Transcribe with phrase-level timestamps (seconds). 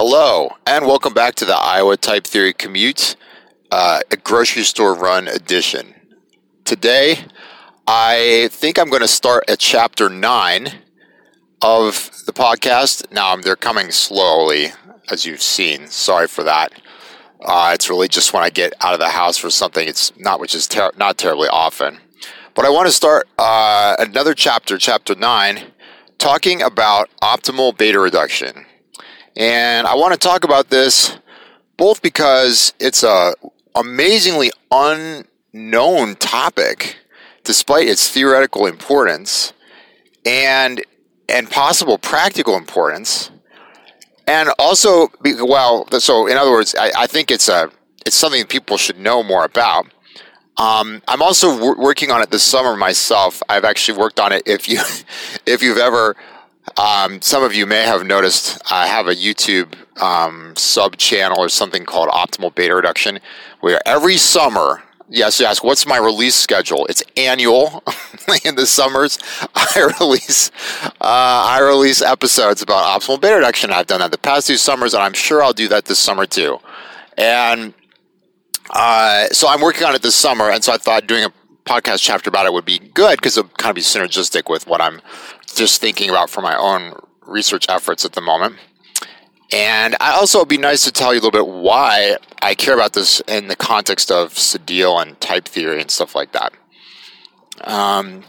[0.00, 3.16] Hello, and welcome back to the Iowa Type Theory Commute,
[3.72, 5.92] uh, a grocery store run edition.
[6.64, 7.24] Today,
[7.84, 10.68] I think I'm going to start at chapter 9
[11.62, 13.10] of the podcast.
[13.10, 14.68] Now, they're coming slowly,
[15.10, 15.88] as you've seen.
[15.88, 16.80] Sorry for that.
[17.44, 19.88] Uh, it's really just when I get out of the house for something.
[19.88, 21.98] It's not, which is ter- not terribly often.
[22.54, 25.72] But I want to start uh, another chapter, chapter 9,
[26.18, 28.64] talking about optimal beta reduction.
[29.38, 31.16] And I want to talk about this
[31.76, 33.34] both because it's a
[33.76, 36.96] amazingly unknown topic
[37.44, 39.52] despite its theoretical importance
[40.26, 40.82] and
[41.28, 43.30] and possible practical importance.
[44.26, 47.70] And also well so in other words I, I think it's a
[48.04, 49.86] it's something people should know more about.
[50.56, 53.40] Um, I'm also w- working on it this summer myself.
[53.48, 54.42] I've actually worked on it.
[54.44, 54.80] If you,
[55.46, 56.16] if you've ever
[56.76, 61.48] um, some of you may have noticed I have a YouTube um, sub channel or
[61.48, 63.20] something called Optimal Beta Reduction,
[63.60, 66.86] where every summer, yes, you ask, what's my release schedule?
[66.86, 67.82] It's annual.
[68.44, 69.18] in the summers,
[69.54, 70.50] I release
[70.84, 73.70] uh, I release episodes about optimal beta reduction.
[73.70, 76.26] I've done that the past two summers, and I'm sure I'll do that this summer
[76.26, 76.58] too.
[77.16, 77.74] And
[78.70, 81.32] uh, so I'm working on it this summer, and so I thought doing a
[81.64, 84.66] podcast chapter about it would be good because it would kind of be synergistic with
[84.66, 85.00] what I'm
[85.54, 88.56] just thinking about for my own research efforts at the moment.
[89.52, 92.74] And I also it'd be nice to tell you a little bit why I care
[92.74, 96.52] about this in the context of Cedille and type theory and stuff like that.
[97.62, 98.24] Um,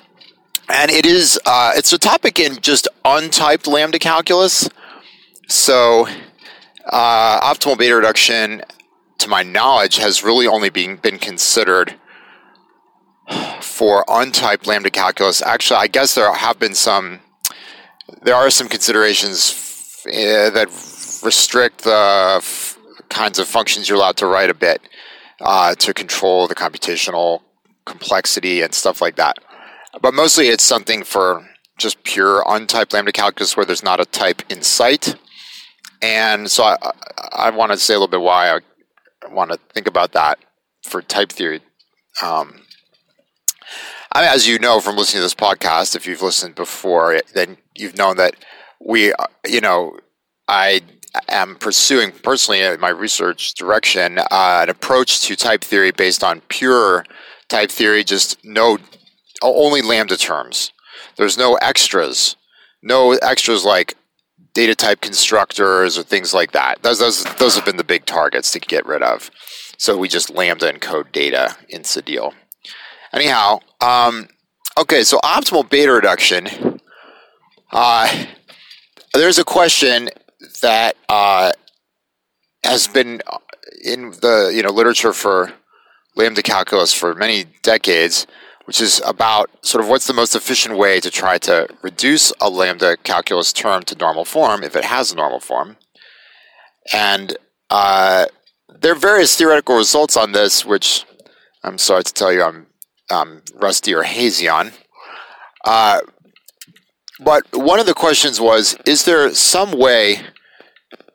[0.70, 4.70] and it is uh, it's a topic in just untyped lambda calculus.
[5.48, 6.08] So
[6.86, 8.64] uh, optimal beta reduction,
[9.18, 11.96] to my knowledge, has really only been been considered
[13.80, 15.42] for untyped lambda calculus.
[15.42, 17.22] Actually, I guess there have been some,
[18.24, 20.68] there are some considerations uh, that
[21.24, 24.82] restrict the f- kinds of functions you're allowed to write a bit
[25.40, 27.40] uh, to control the computational
[27.86, 29.38] complexity and stuff like that.
[30.02, 31.48] But mostly it's something for
[31.78, 35.16] just pure untyped lambda calculus where there's not a type in sight.
[36.02, 36.76] And so I,
[37.32, 40.38] I want to say a little bit why I want to think about that
[40.84, 41.62] for type theory.
[42.22, 42.66] Um,
[44.12, 47.58] I mean, as you know from listening to this podcast, if you've listened before, then
[47.76, 48.36] you've known that
[48.84, 49.14] we,
[49.48, 50.00] you know,
[50.48, 50.82] I
[51.28, 54.26] am pursuing personally in my research direction uh,
[54.64, 57.06] an approach to type theory based on pure
[57.50, 58.80] type theory, just no,
[59.44, 60.72] only lambda terms.
[61.18, 62.36] There's no extras,
[62.82, 63.96] no extras like
[64.54, 66.82] data type constructors or things like that.
[66.82, 69.30] Those, those, those have been the big targets to get rid of.
[69.78, 72.34] So we just lambda encode data in Cedille.
[73.14, 74.28] Anyhow, um,
[74.78, 76.80] okay, so optimal beta reduction.
[77.72, 78.26] Uh,
[79.14, 80.10] there's a question
[80.62, 81.52] that uh,
[82.64, 83.22] has been
[83.84, 85.54] in the you know literature for
[86.16, 88.28] lambda calculus for many decades,
[88.66, 92.50] which is about sort of what's the most efficient way to try to reduce a
[92.50, 95.78] lambda calculus term to normal form if it has a normal form.
[96.94, 97.38] And
[97.70, 98.26] uh,
[98.68, 101.06] there are various theoretical results on this, which
[101.64, 102.68] I'm sorry to tell you I'm
[103.10, 104.72] um, rusty or hazy on.
[105.66, 106.02] Uh,
[107.20, 110.22] but one of the questions was Is there some way,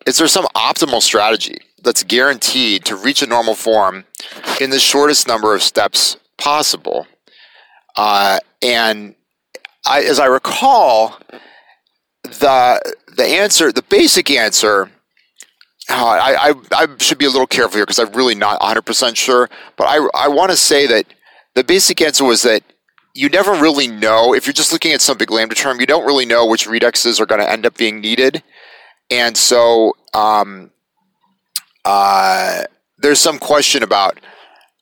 [0.06, 4.05] is there some optimal strategy that's guaranteed to reach a normal form
[4.60, 7.06] in the shortest number of steps possible?
[7.97, 9.15] Uh, and
[9.87, 11.19] I, as I recall,
[12.22, 14.91] the the answer, the basic answer,
[15.88, 19.16] uh, I, I, I should be a little careful here because I'm really not 100%
[19.16, 21.06] sure, but I, I want to say that
[21.54, 22.62] the basic answer was that
[23.15, 24.34] you never really know.
[24.34, 27.20] If you're just looking at some big lambda term you don't really know which redexes
[27.20, 28.42] are going to end up being needed.
[29.10, 30.70] And so um,
[31.84, 32.64] uh,
[32.98, 34.19] there's some question about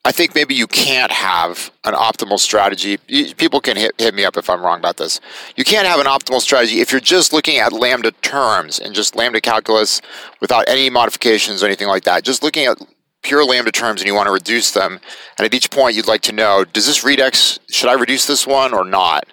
[0.05, 2.97] i think maybe you can't have an optimal strategy.
[3.35, 5.19] People can hit, hit me up if i'm wrong about this.
[5.55, 9.15] You can't have an optimal strategy if you're just looking at lambda terms and just
[9.15, 10.01] lambda calculus
[10.41, 12.23] without any modifications or anything like that.
[12.23, 12.77] Just looking at
[13.23, 14.99] pure lambda terms and you want to reduce them,
[15.37, 18.45] and at each point you'd like to know, does this redex, should I reduce this
[18.45, 19.25] one or not?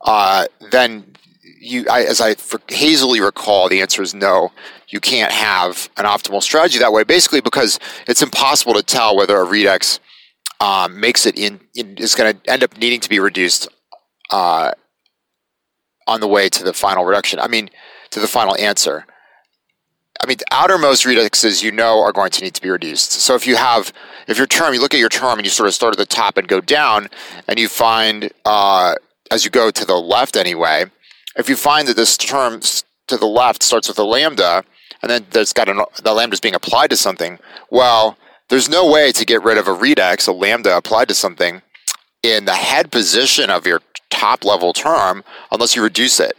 [0.00, 1.14] Uh, then
[1.60, 2.34] you, I, as I
[2.68, 4.52] hazily recall, the answer is no.
[4.88, 9.36] You can't have an optimal strategy that way, basically because it's impossible to tell whether
[9.36, 9.98] a redex
[10.60, 13.68] um, makes it in, in is going to end up needing to be reduced
[14.30, 14.72] uh,
[16.06, 17.38] on the way to the final reduction.
[17.38, 17.70] I mean,
[18.10, 19.06] to the final answer.
[20.20, 23.12] I mean, outermost redexes you know are going to need to be reduced.
[23.12, 23.92] So if you have,
[24.26, 26.06] if your term, you look at your term and you sort of start at the
[26.06, 27.08] top and go down,
[27.46, 28.94] and you find uh,
[29.30, 30.86] as you go to the left anyway,
[31.36, 32.60] if you find that this term
[33.06, 34.64] to the left starts with a lambda
[35.02, 37.38] and then there's got an, the lambda is being applied to something.
[37.70, 38.16] Well,
[38.48, 41.62] there's no way to get rid of a redex, a lambda applied to something,
[42.22, 43.80] in the head position of your
[44.10, 45.22] top level term
[45.52, 46.36] unless you reduce it.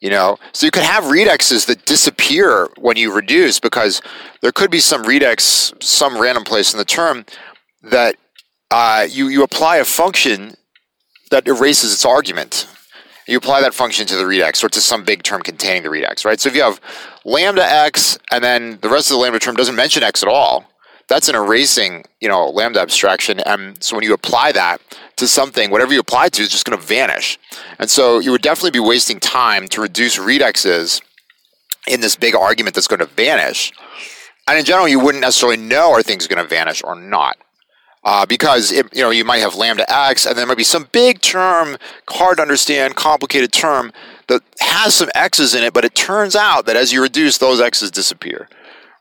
[0.00, 4.00] You know, so you could have redexes that disappear when you reduce because
[4.40, 7.26] there could be some redex, some random place in the term
[7.82, 8.16] that
[8.70, 10.54] uh, you you apply a function
[11.30, 12.66] that erases its argument.
[13.28, 16.24] You apply that function to the redex or to some big term containing the redex,
[16.24, 16.40] right?
[16.40, 16.80] So if you have
[17.24, 20.64] lambda x and then the rest of the lambda term doesn't mention x at all,
[21.08, 23.40] that's an erasing, you know, lambda abstraction.
[23.40, 24.80] And so when you apply that
[25.20, 27.38] to something, whatever you apply to is just going to vanish.
[27.78, 31.00] And so you would definitely be wasting time to reduce redexes
[31.86, 33.72] in this big argument that's going to vanish.
[34.48, 37.36] And in general, you wouldn't necessarily know are things going to vanish or not.
[38.02, 40.88] Uh, because it, you know you might have lambda x, and there might be some
[40.90, 41.76] big term,
[42.08, 43.92] hard to understand, complicated term
[44.28, 47.60] that has some x's in it, but it turns out that as you reduce, those
[47.60, 48.48] x's disappear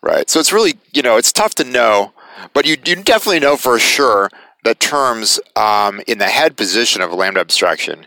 [0.01, 0.29] right?
[0.29, 2.13] So it's really, you know, it's tough to know,
[2.53, 4.29] but you, you definitely know for sure
[4.63, 8.05] that terms um, in the head position of lambda abstraction,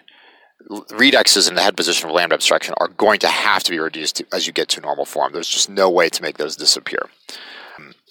[0.70, 4.16] redexes in the head position of lambda abstraction are going to have to be reduced
[4.16, 5.32] to, as you get to normal form.
[5.32, 7.08] There's just no way to make those disappear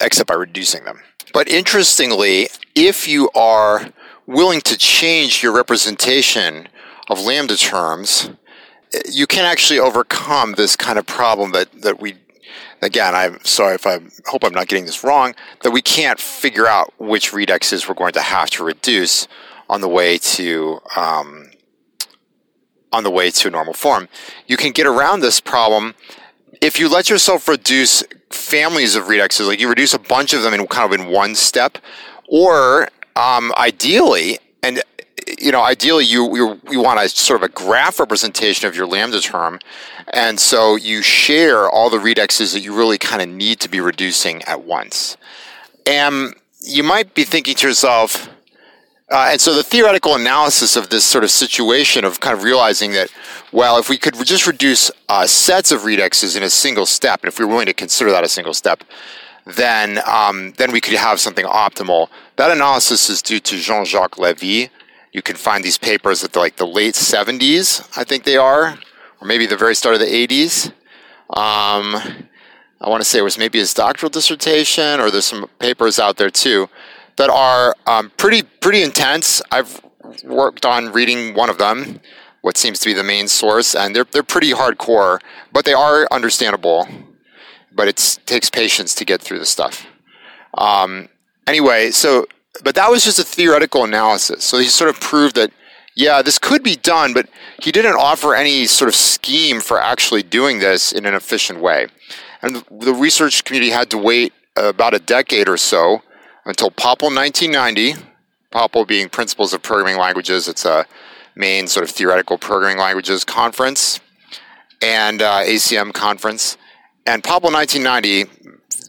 [0.02, 1.02] except by reducing them.
[1.34, 3.90] But interestingly, if you are
[4.26, 6.68] willing to change your representation
[7.10, 8.30] of lambda terms,
[9.10, 12.16] you can actually overcome this kind of problem that, that we
[12.82, 16.68] again, I'm sorry if I hope I'm not getting this wrong, that we can't figure
[16.68, 19.28] out which redexes we're going to have to reduce
[19.70, 21.52] on the way to um,
[22.92, 24.10] on the way to normal form.
[24.48, 25.96] You can get around this problem
[26.62, 30.54] if you let yourself reduce families of redexes, like you reduce a bunch of them
[30.54, 31.78] in kind of in one step,
[32.28, 34.82] or um, ideally, and
[35.42, 38.86] you know, ideally you, you, you want a sort of a graph representation of your
[38.86, 39.60] lambda term.
[40.14, 43.80] And so you share all the redexes that you really kind of need to be
[43.80, 45.18] reducing at once.
[45.86, 48.30] And you might be thinking to yourself,
[49.10, 52.92] uh, and so the theoretical analysis of this sort of situation of kind of realizing
[52.92, 53.10] that,
[53.52, 57.28] well, if we could just reduce uh, sets of redexes in a single step, and
[57.28, 58.84] if we were willing to consider that a single step,
[59.46, 62.08] then um, then we could have something optimal.
[62.36, 64.70] That analysis is due to Jean-Jacques Levy,
[65.12, 68.80] you can find these papers at the, like the late 70s, I think they are,
[69.20, 70.68] or maybe the very start of the 80s.
[71.30, 72.28] Um,
[72.80, 76.18] I want to say it was maybe his doctoral dissertation, or there's some papers out
[76.18, 76.68] there too
[77.18, 79.42] that are um, pretty pretty intense.
[79.52, 79.82] I've
[80.24, 82.00] worked on reading one of them,
[82.42, 85.20] what seems to be the main source, and they're they're pretty hardcore,
[85.52, 86.88] but they are understandable.
[87.74, 89.86] But it takes patience to get through the stuff.
[90.56, 91.08] Um,
[91.48, 92.26] anyway, so
[92.64, 94.44] but that was just a theoretical analysis.
[94.44, 95.52] So he sort of proved that,
[95.96, 97.28] yeah, this could be done, but
[97.62, 101.88] he didn't offer any sort of scheme for actually doing this in an efficient way.
[102.42, 106.02] And the research community had to wait about a decade or so
[106.46, 107.96] until POPL 1990,
[108.52, 110.86] POPL being Principles of Programming Languages, it's a
[111.36, 114.00] main sort of theoretical programming languages conference
[114.82, 116.58] and uh, ACM conference.
[117.06, 118.26] And POPL 1990,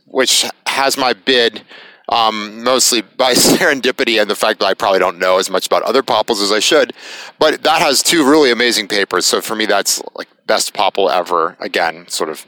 [0.07, 1.63] which has my bid
[2.09, 5.83] um, mostly by serendipity and the fact that I probably don't know as much about
[5.83, 6.93] other POPLs as I should.
[7.39, 9.27] But that has two really amazing papers.
[9.27, 11.57] So for me, that's like best POPL ever.
[11.61, 12.47] Again, sort of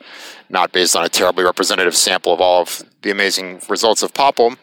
[0.48, 4.56] not based on a terribly representative sample of all of the amazing results of POPL.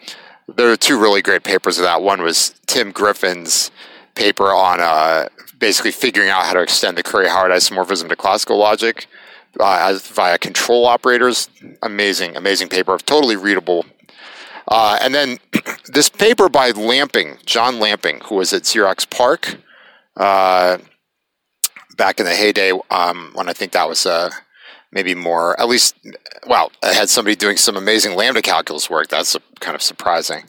[0.56, 2.02] There are two really great papers of that.
[2.02, 3.72] One was Tim Griffin's
[4.16, 9.08] paper on uh, basically figuring out how to extend the Curry-Howard isomorphism to classical logic
[9.60, 11.50] uh, via control operators.
[11.82, 13.86] Amazing, amazing paper, of totally readable
[14.72, 15.38] uh, and then
[15.94, 19.58] this paper by Lamping, John Lamping, who was at Xerox PARC
[20.16, 20.78] uh,
[21.98, 24.30] back in the heyday um, when I think that was uh,
[24.94, 25.96] maybe more, at least,
[26.48, 29.10] well, I had somebody doing some amazing lambda calculus work.
[29.10, 30.46] That's kind of surprising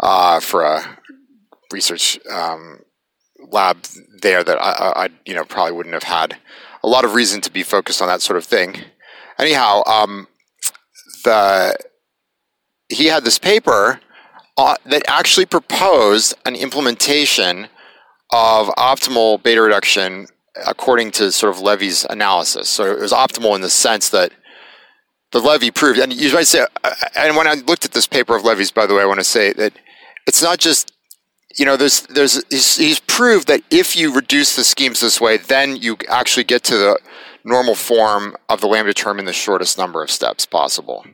[0.00, 0.98] uh, for a
[1.72, 2.80] research um,
[3.52, 3.86] lab
[4.20, 6.36] there that I, I, you know, probably wouldn't have had
[6.82, 8.80] a lot of reason to be focused on that sort of thing.
[9.38, 10.26] Anyhow, um,
[11.22, 11.76] the
[12.90, 14.00] he had this paper
[14.56, 17.68] uh, that actually proposed an implementation
[18.32, 20.26] of optimal beta reduction
[20.66, 22.68] according to sort of Levy's analysis.
[22.68, 24.32] So it was optimal in the sense that
[25.32, 28.36] the Levy proved, and you might say, uh, and when I looked at this paper
[28.36, 29.72] of Levy's, by the way, I want to say that
[30.26, 30.92] it's not just,
[31.56, 35.36] you know, there's, there's, he's, he's proved that if you reduce the schemes this way,
[35.36, 36.98] then you actually get to the
[37.44, 41.04] normal form of the lambda term in the shortest number of steps possible.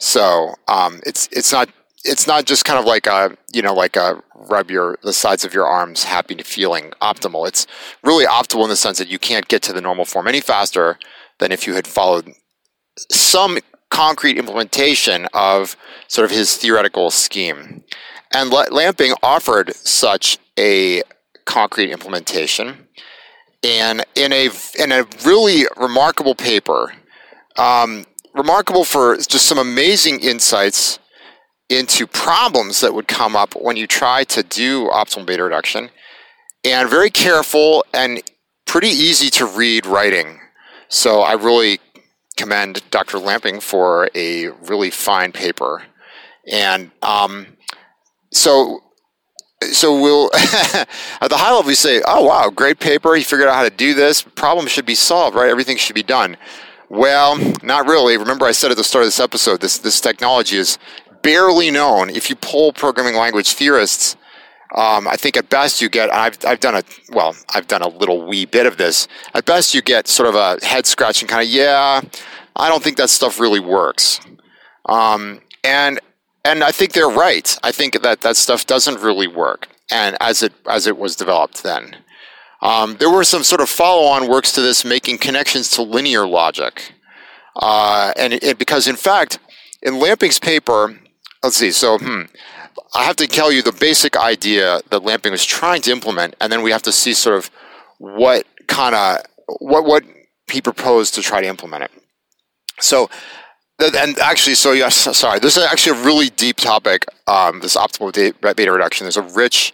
[0.00, 1.68] So um, it's it's not
[2.04, 5.44] it's not just kind of like a you know like a rub your the sides
[5.44, 7.48] of your arms happy to feeling optimal.
[7.48, 7.66] It's
[8.02, 10.98] really optimal in the sense that you can't get to the normal form any faster
[11.38, 12.32] than if you had followed
[13.10, 13.58] some
[13.90, 15.76] concrete implementation of
[16.08, 17.82] sort of his theoretical scheme.
[18.32, 21.02] And Lamping offered such a
[21.44, 22.88] concrete implementation.
[23.64, 26.92] And in a, in a really remarkable paper,
[27.56, 28.04] um,
[28.36, 30.98] remarkable for just some amazing insights
[31.68, 35.90] into problems that would come up when you try to do optimal beta reduction,
[36.64, 38.22] and very careful and
[38.66, 40.40] pretty easy to read writing.
[40.88, 41.80] So I really
[42.36, 43.18] commend Dr.
[43.18, 45.82] Lamping for a really fine paper.
[46.50, 47.46] And um,
[48.32, 48.80] so,
[49.72, 53.16] so we'll at the high level we say, "Oh wow, great paper!
[53.16, 54.22] He figured out how to do this.
[54.22, 55.48] Problem should be solved, right?
[55.48, 56.36] Everything should be done."
[56.88, 58.16] Well, not really.
[58.16, 60.78] Remember, I said at the start of this episode, this this technology is
[61.22, 62.10] barely known.
[62.10, 64.16] If you poll programming language theorists,
[64.74, 66.12] um, I think at best you get.
[66.12, 67.34] I've I've done a well.
[67.54, 69.08] I've done a little wee bit of this.
[69.34, 72.02] At best, you get sort of a head scratching kind of yeah.
[72.54, 74.20] I don't think that stuff really works.
[74.86, 75.98] Um, and
[76.44, 77.56] and I think they're right.
[77.64, 79.68] I think that that stuff doesn't really work.
[79.90, 81.96] And as it as it was developed then.
[82.62, 86.92] Um, there were some sort of follow-on works to this, making connections to linear logic,
[87.56, 89.38] uh, and because in fact,
[89.82, 90.98] in Lamping's paper,
[91.42, 91.70] let's see.
[91.70, 92.22] So, hmm,
[92.94, 96.50] I have to tell you the basic idea that Lamping was trying to implement, and
[96.50, 97.50] then we have to see sort of
[97.98, 99.18] what kind of
[99.60, 100.04] what what
[100.50, 101.90] he proposed to try to implement it.
[102.80, 103.10] So,
[103.78, 107.06] and actually, so yes, sorry, this is actually a really deep topic.
[107.26, 109.04] Um, this optimal beta reduction.
[109.04, 109.72] There's a rich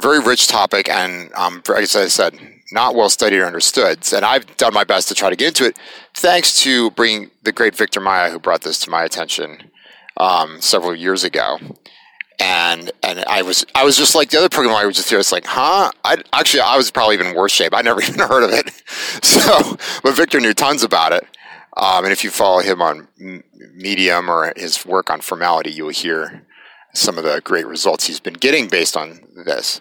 [0.00, 2.38] very rich topic, and um, as I said,
[2.72, 3.98] not well studied or understood.
[4.14, 5.78] And I've done my best to try to get into it,
[6.14, 9.70] thanks to bringing the great Victor Maia, who brought this to my attention
[10.16, 11.58] um, several years ago.
[12.40, 15.92] And and I was I was just like the other programming language theorists, like, huh?
[16.04, 17.74] I actually I was probably even worse shape.
[17.74, 18.70] I never even heard of it.
[19.22, 21.24] So, but Victor knew tons about it.
[21.76, 23.08] Um, and if you follow him on
[23.74, 26.42] Medium or his work on formality, you will hear
[26.94, 29.80] some of the great results he's been getting based on this.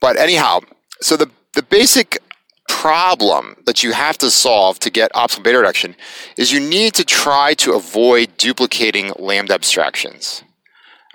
[0.00, 0.60] But anyhow,
[1.00, 2.18] so the, the basic
[2.68, 5.94] problem that you have to solve to get optimal beta reduction
[6.36, 10.42] is you need to try to avoid duplicating lambda abstractions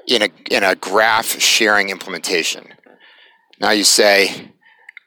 [0.08, 2.74] in a, in a graph sharing implementation.
[3.60, 4.52] Now you say,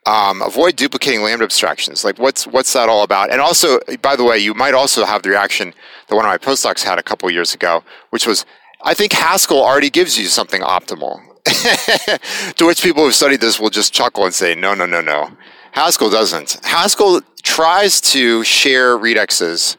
[0.06, 2.04] um, avoid duplicating lambda abstractions.
[2.04, 3.30] Like, what's what's that all about?
[3.30, 5.72] And also, by the way, you might also have the reaction
[6.08, 8.44] that one of my postdocs had a couple years ago, which was,
[8.84, 11.20] I think Haskell already gives you something optimal.
[12.56, 15.30] to which people who've studied this will just chuckle and say, no, no, no, no.
[15.72, 16.60] Haskell doesn't.
[16.62, 19.76] Haskell tries to share redexes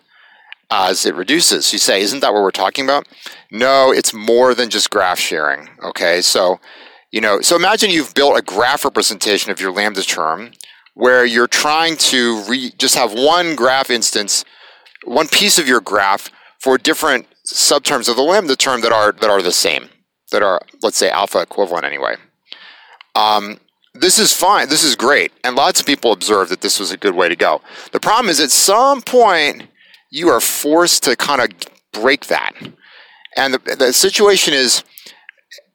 [0.70, 1.72] as it reduces.
[1.72, 3.08] You say, isn't that what we're talking about?
[3.52, 5.70] No, it's more than just graph sharing.
[5.84, 6.60] Okay, so
[7.12, 10.52] you know, so imagine you've built a graph representation of your lambda term
[10.96, 14.44] where you're trying to re- just have one graph instance,
[15.06, 19.30] one piece of your graph for different subterms of the lambda term that are that
[19.30, 19.90] are the same,
[20.32, 22.16] that are let's say alpha equivalent anyway.
[23.16, 23.60] Um,
[23.94, 24.68] this is fine.
[24.68, 27.36] This is great, and lots of people observed that this was a good way to
[27.36, 27.62] go.
[27.92, 29.68] The problem is, at some point,
[30.12, 31.50] you are forced to kind of
[31.94, 32.54] break that,
[33.38, 34.84] and the, the situation is.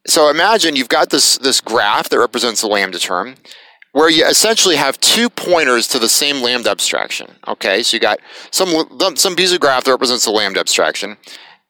[0.07, 3.37] So imagine you've got this this graph that represents the lambda term,
[3.93, 7.31] where you essentially have two pointers to the same lambda abstraction.
[7.49, 8.19] Okay, so you got
[8.51, 8.69] some
[9.17, 11.17] some piece of graph that represents the lambda abstraction,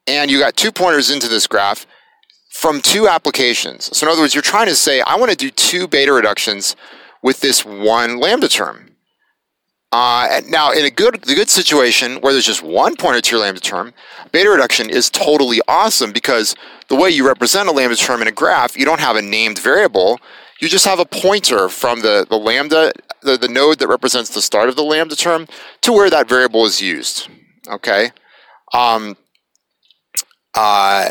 [0.06, 1.86] and you got two pointers into this graph
[2.50, 3.96] from two applications.
[3.96, 6.76] So in other words, you're trying to say, I want to do two beta reductions
[7.22, 8.90] with this one lambda term.
[9.92, 13.44] Uh, now, in a good the good situation where there's just one pointer to your
[13.44, 13.92] lambda term,
[14.30, 16.54] beta reduction is totally awesome because
[16.88, 19.58] the way you represent a lambda term in a graph, you don't have a named
[19.58, 20.20] variable.
[20.60, 22.92] You just have a pointer from the, the lambda,
[23.22, 25.48] the, the node that represents the start of the lambda term,
[25.80, 27.28] to where that variable is used.
[27.66, 28.10] Okay?
[28.74, 29.16] Um,
[30.54, 31.10] uh,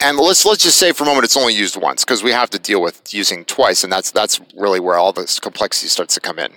[0.00, 2.50] and let's let's just say for a moment it's only used once because we have
[2.50, 6.20] to deal with using twice, and that's that's really where all this complexity starts to
[6.20, 6.52] come in.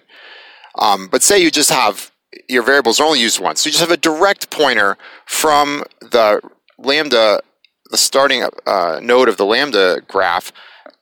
[0.78, 2.12] Um, but say you just have
[2.50, 6.42] your variables are only used once, so you just have a direct pointer from the
[6.78, 7.42] lambda,
[7.90, 10.52] the starting uh, node of the lambda graph,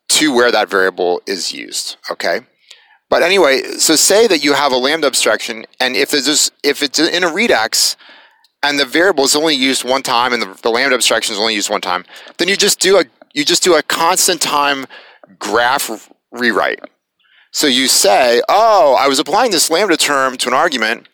[0.10, 1.98] to where that variable is used.
[2.12, 2.42] Okay.
[3.10, 7.00] But anyway, so say that you have a lambda abstraction, and if there's if it's
[7.00, 7.96] in a redex,
[8.66, 11.56] and the variable is only used one time and the, the lambda abstraction is only
[11.56, 12.06] used one time,
[12.38, 14.86] then you just do a you just do a constant time
[15.40, 16.80] graph rewrite.
[17.52, 21.08] So you say, oh, I was applying this lambda term to an argument,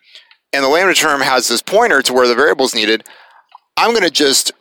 [0.53, 3.03] and the lambda term has this pointer to where the variable is needed.
[3.77, 4.51] I'm going to just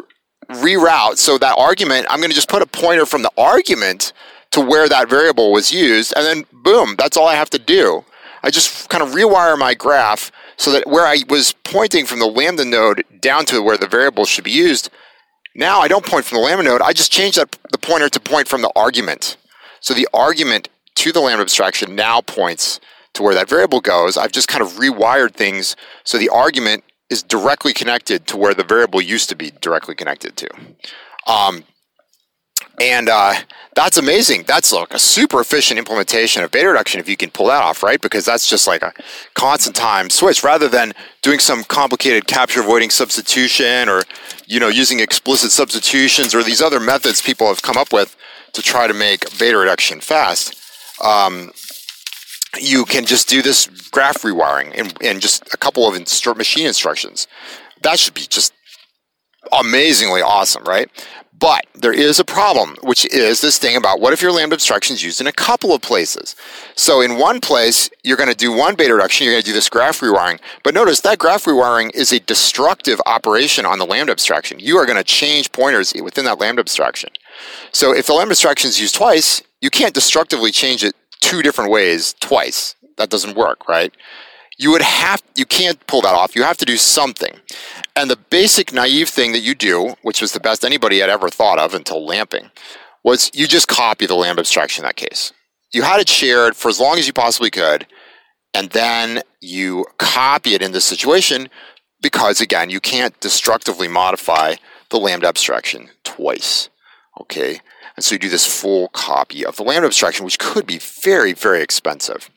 [0.51, 1.17] reroute.
[1.17, 4.13] So that argument, I'm going to just put a pointer from the argument
[4.53, 8.05] to where that variable was used, and then boom, that's all I have to do.
[8.43, 12.27] I just kind of rewire my graph So that where I was pointing from the
[12.27, 14.91] lambda node down to where the variable should be used,
[15.55, 16.83] now I don't point from the lambda node.
[16.83, 19.39] I just change that the pointer to point from the argument.
[19.81, 22.79] So the argument to the lambda abstraction now points
[23.15, 24.19] to where that variable goes.
[24.19, 28.63] I've just kind of rewired things so the argument is directly connected to where the
[28.63, 30.49] variable used to be directly connected to.
[31.27, 31.65] Um,
[32.81, 33.35] and uh,
[33.75, 34.45] that's amazing.
[34.47, 37.83] That's like a super efficient implementation of beta reduction if you can pull that off,
[37.83, 38.01] right?
[38.01, 38.93] Because that's just like a
[39.35, 44.03] constant time switch rather than doing some complicated capture avoiding substitution or
[44.47, 48.17] you know using explicit substitutions or these other methods people have come up with
[48.55, 50.57] to try to make beta reduction fast.
[51.05, 51.53] Um,
[52.59, 56.67] you can just do this graph rewiring in, in just a couple of instru- machine
[56.67, 57.29] instructions.
[57.83, 58.53] That should be just
[59.53, 60.91] amazingly awesome, right?
[61.41, 64.95] But there is a problem, which is this thing about what if your lambda abstraction
[64.95, 66.37] is used in a couple of places?
[66.77, 69.55] So in one place, you're going to do one beta reduction, you're going to do
[69.55, 70.39] this graph rewiring.
[70.63, 74.61] But notice that graph rewiring is a destructive operation on the lambda abstraction.
[74.61, 77.11] You are going to change pointers within that lambda abstraction.
[77.73, 81.71] So if the lambda abstraction is used twice, you can't destructively change it two different
[81.71, 82.75] ways twice.
[82.99, 83.95] That doesn't work, right?
[84.61, 86.37] You would have you can't pull that off.
[86.37, 87.35] You have to do something.
[87.97, 91.31] And the basic naive thing that you do, which was the best anybody had ever
[91.31, 92.51] thought of until lamping,
[93.03, 95.33] was you just copy the lambda abstraction in that case.
[95.73, 97.87] You had it shared for as long as you possibly could,
[98.53, 101.49] and then you copy it in this situation
[102.03, 104.57] because again, you can't destructively modify
[104.91, 106.69] the lambda abstraction twice.
[107.19, 107.61] Okay.
[107.97, 111.33] And so you do this full copy of the lambda abstraction, which could be very,
[111.33, 112.29] very expensive.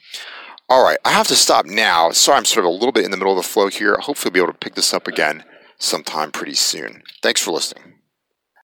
[0.74, 2.10] All right, I have to stop now.
[2.10, 3.96] Sorry, I'm sort of a little bit in the middle of the flow here.
[3.96, 5.44] Hopefully, I'll be able to pick this up again
[5.78, 7.04] sometime pretty soon.
[7.22, 7.93] Thanks for listening.